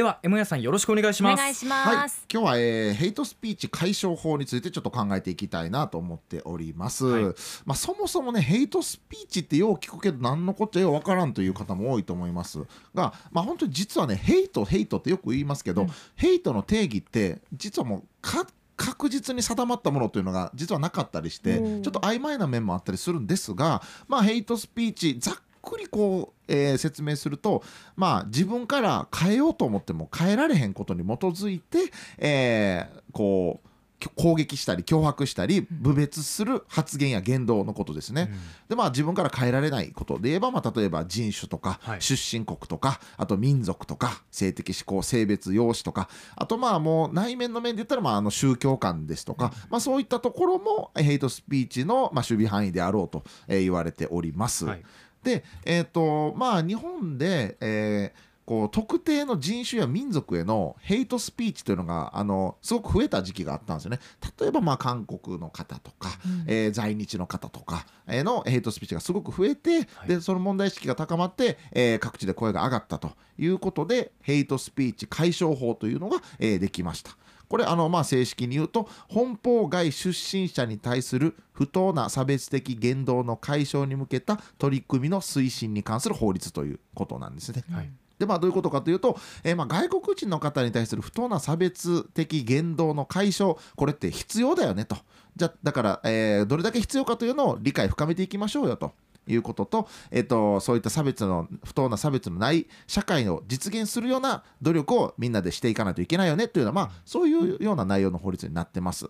[0.00, 1.34] では M 屋さんよろしくお願いします。
[1.34, 1.96] お願いしはい。
[1.96, 7.24] ます、、今日は、えーヘイトスピーチ解消法についてちょっと考えていきたいなと思っております、はい。
[7.66, 12.60] まあ、そもそもねヘイトスピーチってよう聞くけど何のこっちゃようわからんという方も多いと思います。
[12.94, 15.86] が、まあ、本当に実はねヘイトヘイトってよく言いますけど、
[16.16, 18.46] ヘイトの定義って実はもうか
[18.78, 21.82] 確実に定まったものというのが実はなかったりしてうん。
[21.82, 27.62] ちょっと曖昧な面もあったりするんですが、まあ、ヘイトスピーチざっくりこう、えー説明すると、
[27.96, 31.78] まあ、自分から変えようと思っても変えられへんことに基づいて、
[32.18, 33.70] えーこう
[34.16, 38.32] 攻撃したり脅迫したり侮蔑する発言や言動のことですね。
[38.68, 40.14] でまあ自分から変えられないこと。
[40.14, 42.00] で言えば、まあ、例えば人種とかはい。
[42.00, 54.64] 出身国とか、あと民族とか性的指向性別容姿とかあとまあもう内面の面で言ったらまああの宗教観ですとか、まあ、そういったところもヘイトスピーチのまあ守備範囲であろうとえー言われております。
[54.64, 54.82] はい
[55.22, 64.00] でえっ、とまあ日本で、えーこう特定の人種や民族へのヘイトスピーチというのがあのすごく増えた時期があったんですよね。
[64.40, 66.10] 例えばまあ韓国の方とか、
[66.46, 77.16] えー在日の方とかへのヘイトスピーチがすごく増えて、はいでその問題意識が高まって、えー各地で声が上がったということでヘイトスピーチ解消法というのが、えーできました。
[77.50, 87.64] これあの、まあ、正式に言うと本邦外出身者に対する不当な差別的言動の解消に向けた取り組みの推進に関する法律ということなんですね。
[87.70, 94.96] はいでまあ、どういうことかというと、えーまあ、外国人の方に対する不当な差別的言動の解消これって必要だよねと
[95.36, 98.92] じゃだから、えーどれだけ必要かというのを理解深めていきましょうよと。
[99.26, 109.08] いうことと,、えっとそういった差別の不当な差別のない社会を実現するような努力をみんなでしていかないといけないよねというのは、まあ、そういうような内容の法律になってます。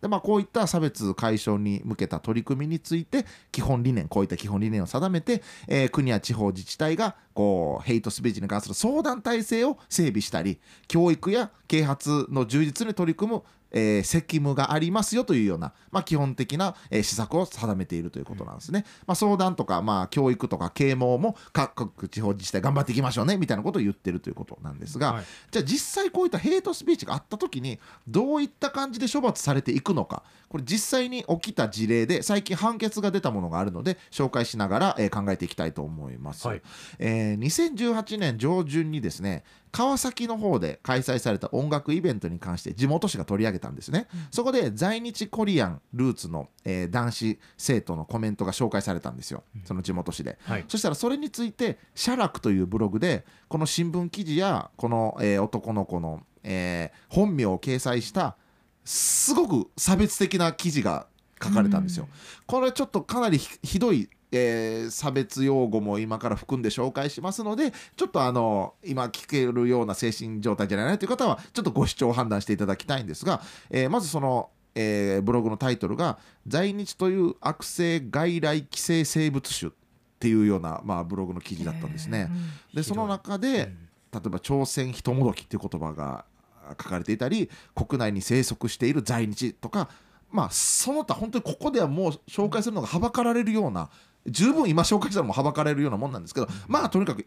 [0.00, 18.84] でまあ、こういった差別解消に向けた取り組みについて基本理念こういった基本理念を定めて、えー国や地方自治体がこうヘイトスピーチに関する相談体制を整備したり教育や啓発の充実に取り組む、えー責務がありますよというような、まあ、基本的な、えー施策を定めているということなんですね。
[19.06, 25.24] まあ、相談とか、まあ、教育とか啓蒙も各地方自治体頑張っていきましょうねみたいなことを言ってるということなんですが、はい。
[25.50, 30.22] じゃあ実際こういったヘイトスピーチがあった時にどういった感じで処罰されていくのか。
[30.48, 36.62] これ実際に起きた事例で最近判決が出たものがあるので紹介しながら、えー考えていきたいと思います、はい。
[36.98, 39.44] えー2018年上旬にですね
[39.76, 49.44] 川崎の方で開催された音楽イベントに関して地元紙が取り上げたんですね、そこで在日コリアンルーツの、えー男子生徒のコメントが紹介されたんですよ。
[49.66, 50.64] その地元紙で、はい。
[50.66, 58.38] そしたらそれについて「写楽」というブログでこの新聞記事やこの、えー男の子の、えー本名を掲載した
[58.84, 61.06] すごく差別的な記事が
[61.42, 62.08] 書かれたんですよ。
[62.46, 79.70] これちょっとかなりひひどい、えー差別用語も今から含んで紹介しますのでちょっとあの今聞けるような精神状態じゃないなという方はちょっとご視聴判断していただきたいんですが、えーまずその、えーブログのタイトルが「在日という悪性外来寄生生物種」
[80.16, 82.30] っていうような、まあ、ブログの記事だったんですね。
[82.72, 83.72] でその中で、
[84.12, 86.24] 例えば朝鮮人もどきっていう言葉が
[86.70, 89.88] 書かれていたり国内に生息している在日とか
[90.30, 93.90] まあその他本当にここではもう紹介するのがはばかられるような
[94.28, 97.26] 十分今紹介したのもはばかられるようなもんなんですけどまあとにかくい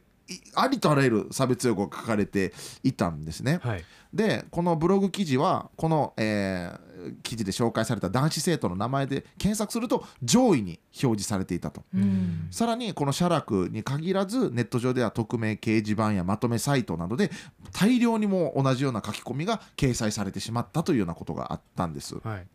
[0.55, 3.59] ありとあらゆる差別用語が書かれていたんですね。
[3.61, 6.89] はいでこのブログ記事はこの、えー
[7.23, 11.83] 記事で紹介された男子生徒の名前で検索すると上位に表示されていたと。
[11.93, 17.31] うんさらにこの写楽に限らずネット上では匿名掲示板やまとめサイトなどで
[17.71, 22.17] 大量にも同じような書き込みが掲載されてしまったというようなことがあったんです。
[22.19, 22.47] はい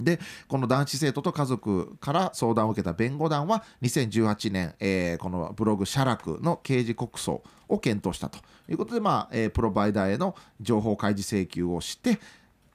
[0.00, 8.38] でこの男子生徒と家族から相談を受けた弁護団は2018年、えーこのブログ写楽の刑事告訴を検討したと
[8.68, 12.18] いうことで、まあえープロバイダーへの情報開示請求をして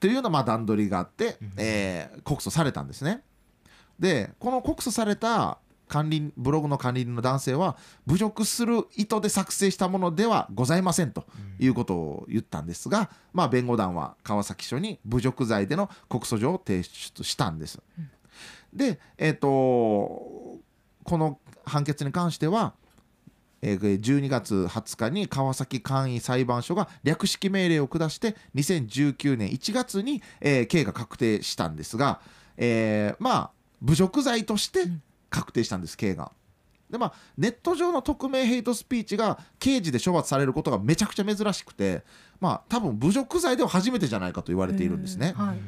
[0.00, 3.22] というようなまあ段取りがあって、えー告訴されたんですね。
[3.98, 5.58] でこの告訴された
[5.88, 11.24] 管理ブログの管理人の男性は侮辱する意図で作成したものではございませんと
[11.58, 17.80] いうことを言ったんですが、まあ、弁護団は川崎署に侮辱罪での告訴状を提出したんです。
[18.72, 22.74] で、えっとこの判決に関しては
[23.64, 32.20] えー12月20日に川崎簡易裁判所が略式命令を下して2019年1月に、えー刑が確定したんですが、
[32.56, 33.50] えーまあ
[33.82, 34.84] 侮辱罪として
[35.34, 36.32] 確定したんです刑が。
[36.90, 42.04] でまあ、ネット上の匿名ヘイトスピーチが刑事で処罰されることがめちゃくちゃ珍しくて、
[42.40, 45.34] まあ、多分侮辱罪では初めてじゃないかと言われているんですね。
[45.36, 45.58] はい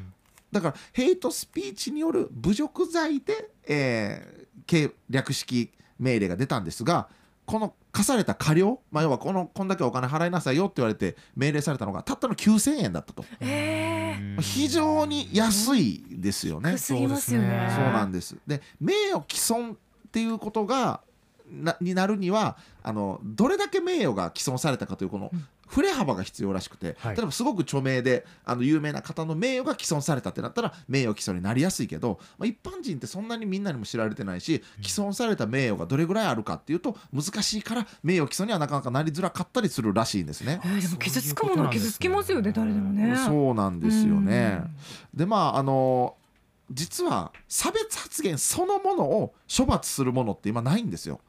[0.53, 7.09] だからヘイトスピーチによる侮辱罪で、えー刑略式命令が出たんですが
[7.47, 14.35] この課された過料、まあ、要はこのこんだけお金払いなさいよって言われて命令されたのがたったの9000円だったと、えうん。
[14.35, 16.73] まあ非常に安いですよね。
[16.73, 17.73] ー、すぎますよね。
[17.75, 18.37] そうなんです。
[18.47, 19.77] で名誉毀損っ
[20.13, 21.01] ていうことが
[21.51, 40.61] なになるにはあのどれだけ名誉が毀損されたかというこのうん振れ幅が必要らしくて、はい例えばすごく著名であの有名な方の名誉が毀損されたってなったら名誉毀損になりやすいけど、まあ、一般人ってそんなにみんなにも知られてないし毀損された名誉がどれぐらいあるかっていうと難しいから名誉毀損にはなかなかなりづらかったりするらしいんですね。
[40.65, 44.63] えーでも傷つくものは傷つきますよね誰でもねそうなんですよね。
[45.15, 46.17] でまああの
[46.71, 51.21] 実は差別発言そのものを処罰するものって今ないんですよ。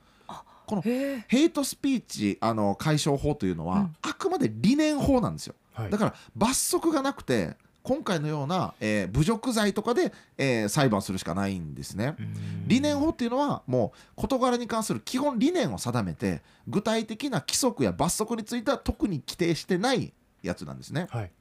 [0.68, 5.56] このヘイトスピーチあの解消法というのは、うんあくまで理念法なんですよ。
[5.74, 12.16] はいだから罰則がなくて今回のような、えー侮辱罪とかで、えー裁判するしかないんですね。
[12.20, 20.12] うん理念法っていうのはもう事柄に関する基本理念を定めて具体的な規則や罰則については特に規定してない
[20.44, 21.08] やつなんですね。
[21.10, 21.32] はい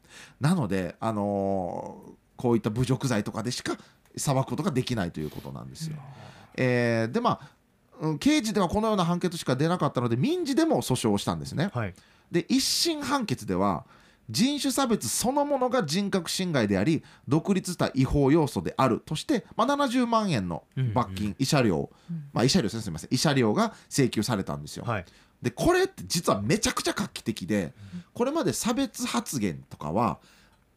[0.40, 3.78] なので、あのーこういった侮辱罪とかでしか
[4.14, 5.96] 裁くことができないということなんですよ。
[6.54, 7.48] えーでまあうん
[8.18, 11.70] 刑事ではこのような判決しか出なかったので民事でも訴訟をしたんですね。
[11.72, 11.94] はい。
[12.30, 13.84] で一審判決では
[14.28, 20.64] 人種差別そのものが人格侵害であり独立した違法要素であるとして、まあ、70万円の
[20.94, 22.24] 罰金、うん慰謝料、うん。
[22.32, 23.10] まあ、慰謝料ですねすみません。
[23.10, 24.84] 慰謝料が請求されたんですよ。
[24.84, 25.04] はい。
[25.42, 27.74] でこれって実はめちゃくちゃ画期的で
[28.14, 30.18] これまで差別発言とかは、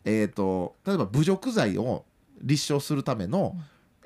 [0.04, 2.06] えー、と例えば侮辱罪を
[2.42, 3.56] 立証するための、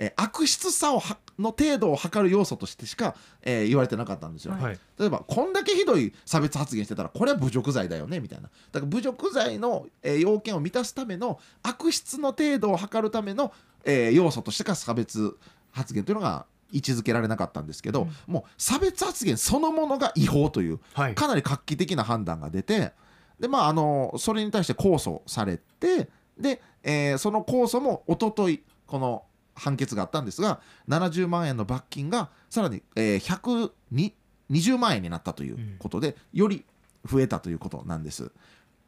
[0.03, 4.53] えー悪質さをはの程度を測る要素としてしか、えー言われてなかったんですよ。
[4.53, 4.63] はい。
[4.63, 4.79] はい。
[4.99, 8.49] 例えばこんだけひどい差別発言してたらこれは侮辱罪だよねみたいな。
[8.71, 13.51] だから侮辱罪の、えー要件を満たすための悪質の程度を測るための、
[13.85, 15.35] えー要素としてか差別
[15.71, 21.15] 発言というのが位置づけられなかったんですけど、もう差別発言そのものが違法というはい。
[21.15, 22.93] かなり画期的な判断が出て
[23.39, 29.23] でまああのそれに対して控訴されてで、えーその控訴も一昨日この
[29.55, 36.65] 判決があったんですが70万円の罰金がさらに、えー、120万円になったということで、より
[37.05, 38.31] 増えたということなんです。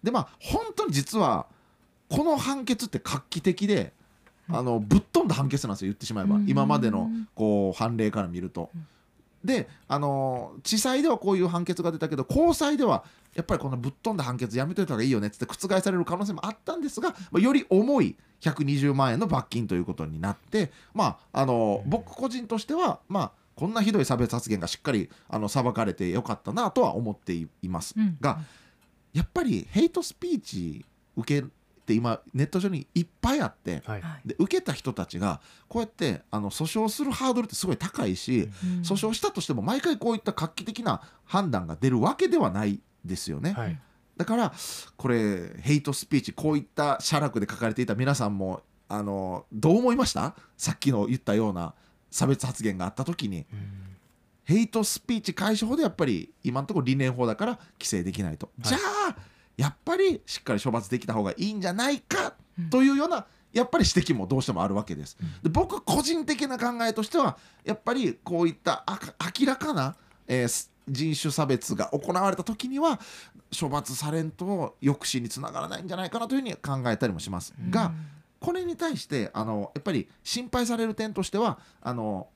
[0.03, 1.47] でまあ本当に実は
[2.09, 3.93] この判決って画期的で、
[4.49, 6.49] あのぶっ飛んだ判決なんですよ言ってしまえば、うん。
[6.49, 8.69] 今までのこう判例から見ると。
[9.45, 13.03] であの地裁ではこういう判決が出たけど高裁では
[13.35, 28.17] やっぱりこのぶっ飛んだ判決やめといた方がいいよねっつって覆される可能性もあったんですが、まあ、より重い120万円の罰金ということになって、まあ、あの僕個人としては、まあ、こんなひどい差別発言がしっかりあの裁かれてよかったなとは思っていますうん。
[28.21, 28.39] が、
[29.13, 30.85] やっぱりヘイトスピーチ
[31.17, 31.47] 受け
[31.85, 33.83] て今ネット上にいっぱいあって。
[33.85, 34.01] はい。
[34.01, 34.27] はい。
[34.27, 38.81] で受けた人たちがこうやってあの訴訟するハードルってすごい高いし、うん。
[38.81, 43.53] 訴訟したとしても毎回こういった画期的な判断が出るわけではないですよね。
[43.53, 43.79] はい。
[44.17, 44.53] だから
[44.97, 50.35] これヘイトスピーチこういった写楽で書かれていた皆さんもあのどう思いました？
[50.57, 51.73] さっきの言ったような
[52.09, 53.45] 差別発言があった時に。
[53.51, 53.81] うん。
[54.47, 58.67] ヘイトスピーチ解消法でやっぱり今のところ理念法だから規制できないと、はい。
[58.69, 58.77] じゃ
[59.09, 59.15] あ
[59.57, 62.33] やっぱりしっかり処罰できた方がいいんじゃないか
[62.69, 65.17] というようなやっぱり指摘もどうしてもあるわけです。
[65.41, 68.85] で僕個人的な考えとしてはやっぱりこういった
[69.39, 69.95] 明らかな、
[70.27, 72.99] えーす人種差別が行われた時には
[73.59, 77.91] 処罰されんと抑止につながらないんじゃないかなというふうに考えたりもしますが、
[78.39, 82.27] これに対してあのやっぱり心配される点としてはあの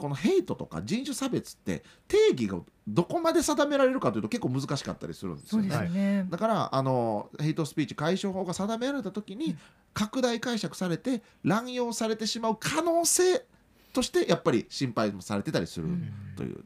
[0.00, 5.88] このヘイトとか人種差別って定義がどこまで定められるかというと結構難しかったりするんですよね。
[5.90, 9.56] ね、だからあのヘイトスピーチ解消法が定められた時に
[9.92, 13.44] 拡大解釈されて乱用されてしまう可能性
[13.92, 16.64] としてやっぱり心配もされてたりするうんという。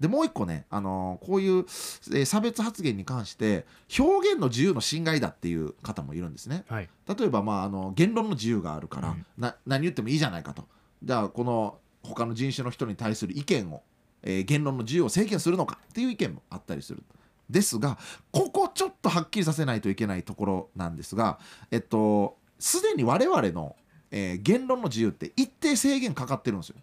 [0.00, 3.66] でもう一個ね、あのこういう、えー差別発言に関して
[3.98, 6.64] 表現の自由の侵害だっていう方もいるんですね。
[6.68, 10.64] はい例えば、まあ、あの言論の自由があるから、うんな何言ってもいいじゃないかと
[11.02, 13.82] じゃあこの他の人種の人に対する意見を、
[14.22, 17.02] えー言論の自由を制限するのかっていう意見もあったりする。
[17.48, 17.98] ですが
[18.30, 21.40] ここちょっとはっきりさせないといけないところなんですが
[21.72, 23.74] えっとすでに我々の、
[24.12, 26.76] えー言論の自由って一定制限かかってるんですよ。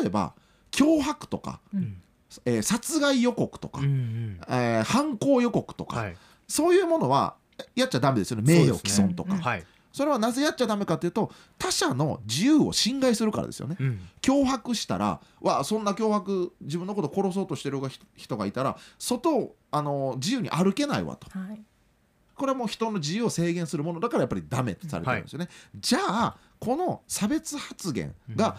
[0.00, 0.34] 例えば
[0.70, 2.02] 脅迫とか、うん。
[2.44, 4.40] えー殺害予告とか、うんうん。
[4.48, 6.16] えー犯行予告とか、はい。
[6.48, 7.36] そういうものは
[7.74, 8.42] やっちゃダメですよね。
[8.42, 9.34] 名誉毀損とか。
[9.34, 13.76] ねはいそれはなぜやっちゃダメかというと他者の自由を侵害するからですよね。
[13.78, 14.00] うん。
[14.20, 21.30] 脅迫したらわそんな脅迫自分のこと殺そうとしてるが人人がいたら外をあの自由に歩けないわと。
[21.38, 21.62] はい。
[22.34, 24.00] これはもう人の自由を制限するもの。
[24.00, 25.48] だからやっぱりダメとされてるんですよね。
[25.78, 28.56] じゃあこの差別発言が、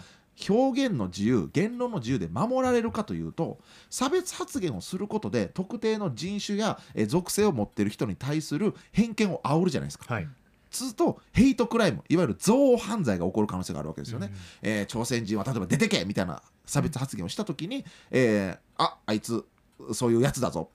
[0.48, 10.14] 表現の自由言論の自由で守られるかというと差別発言をすることで特定の人種やえー属性を持っている人に対する偏見を煽るじゃないですか。
[10.14, 10.28] はい
[10.76, 14.32] するとヘイトクライムいわゆる憎悪犯罪が起こる可能性があるわけですよね。
[14.62, 19.44] えー朝鮮人は例えば出てけみたいな差別発言をした時に、えーああいつ
[19.92, 20.70] そういうやつだぞ。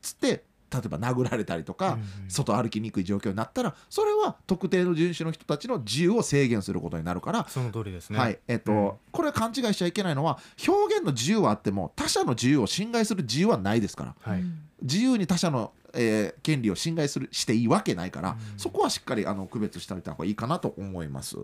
[0.00, 7.46] つって例えば殴られたりとか、うん外歩きにくい状況になったらそれは特定の人種の人たちの自由を制限することになるから。
[7.48, 8.18] その通りですね。
[8.18, 8.92] はいえっとうん。
[9.10, 14.14] これは勘違いしちゃいけないのは表現の自由はあっても他者の自由を侵害する自由はないですから。
[14.20, 14.42] はい。
[14.80, 21.36] 自由に他者の、えー権利を侵害するしていいわけないから、うんそこはしっかりあの区別しておいた方がいいかなと思います。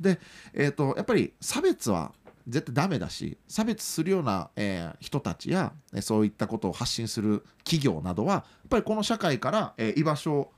[0.00, 0.18] で、
[0.52, 2.12] えー、とやっぱり差別は
[2.48, 10.52] 絶対ダメだし差別するような、えー人たちやえーそういったことを発信する企業などはやっぱりこの社会から、えー居場所を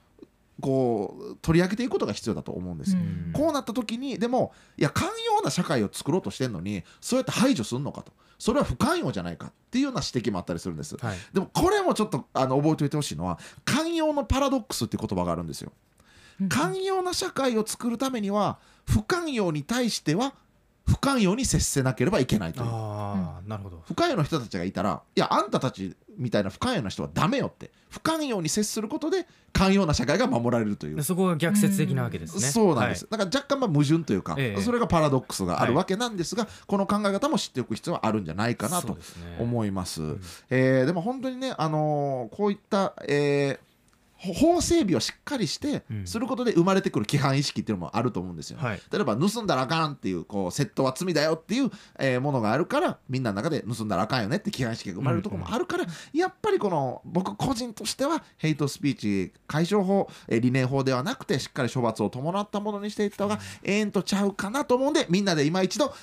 [0.61, 2.97] こう取り上げていくことが必要だと思うんです。
[2.97, 10.97] うんこうなった時にでもいや寛容な社会を作ろうとしてるのにそうやって排除するのかとそれは不寛容じゃないかっていうような指摘もあったりするんです。
[10.97, 15.73] はいでもこれもちょっとあの覚えておいてほしいのは寛容のパラドックスっていう言葉があるんですよ。
[16.49, 20.35] 寛容な社会を作るためには不寛容に対しては
[20.89, 22.67] 不寛容に接せなければいけないという。
[22.69, 23.83] ああなるほど。
[23.87, 30.97] 不寛容な人たちがいたらいやあんたたちみたいな不寛容な人はダメよって不寛容に接することで寛容な社会が守られるという。
[30.97, 32.49] でそこが逆説的なわけですね。
[32.49, 34.63] そうなんです、だから若干まあ矛盾というか、ええ。
[34.63, 38.57] それがパラドックスがあるわけなんですが、この考え方も知っておく必要はあるんじゃない。
[38.57, 38.99] かなと
[39.39, 40.01] 思います。
[40.03, 43.68] んえーでも本当にね、あのーこういった、えーほ
[44.19, 46.07] 法整備をしっかりしてうん。
[46.07, 48.81] することで生まれてくる規範意識っていうのもあると思うんですよ、はい。
[48.93, 65.95] 例えば盗んだらあかんっていうこう窃盗は罪だよっていう、えーものがあるからみんなの中で盗んだらあかんよねって規範意識が生まれるところもあるから、やっぱりこの僕個人としてはヘイトスピーチ解消法、えー理念法ではなくてしっかり処罰を伴ったものにしていった方がええんとちゃうかなと思うんでみんなで今一度考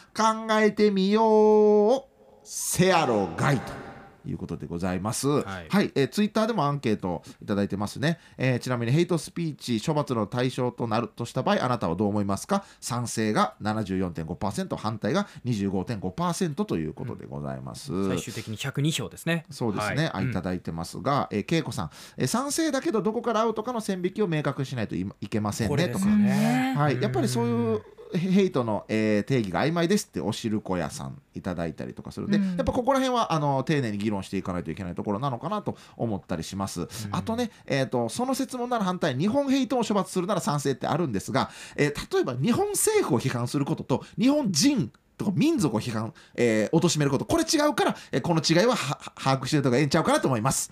[0.52, 2.04] えてみよう
[2.44, 3.85] せやろがいと。
[4.30, 5.28] いうことでございます。
[5.28, 5.86] はい。
[5.86, 12.64] い、えーツイッターでもアンケートいただいてますね、えーちなみにヘイトスピーチ処罰の対象となるとした場合あなたはどう思いますか？
[12.80, 18.10] 賛成が74.5%反対が25.5%ということでございます。
[18.10, 19.46] 最終的に102票ですね。
[19.50, 20.26] そうですね、はい。
[20.26, 25.88] あいただいてますが、えー、恵子さん、えー賛成だけどどこからアウトかの線引きを明確にしないといいけませんね。
[25.90, 27.82] とか、はい、やっぱりそういう
[28.18, 32.28] ヘイトの、えー定義が曖昧ですっておしるこ屋さんいただいたりとかする。
[32.28, 32.56] んで、うん。
[32.56, 50.72] やっぱここら辺はあの丁寧に議論していかないといけないところなのかなと思ったりします、あとね、えー、とその説問なら反対日本ヘイトを処罰するなら賛成ってあるんですが、えー例えば日本政府を批判することと日本人とか民族を批判、えー、貶めることこれ違うから、えーこの違いはは把握してるとかええんちゃうかなと思います